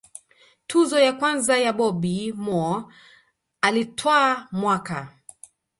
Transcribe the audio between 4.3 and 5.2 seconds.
mwaka